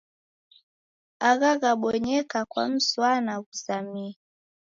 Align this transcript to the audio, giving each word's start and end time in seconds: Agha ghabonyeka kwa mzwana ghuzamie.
Agha 1.29 1.51
ghabonyeka 1.61 2.39
kwa 2.51 2.63
mzwana 2.71 3.33
ghuzamie. 3.45 4.11